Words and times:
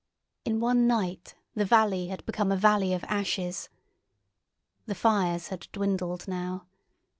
In 0.45 0.59
one 0.59 0.87
night 0.87 1.35
the 1.53 1.63
valley 1.63 2.07
had 2.07 2.25
become 2.25 2.51
a 2.51 2.55
valley 2.57 2.91
of 2.91 3.03
ashes. 3.03 3.69
The 4.87 4.95
fires 4.95 5.49
had 5.49 5.67
dwindled 5.71 6.27
now. 6.27 6.65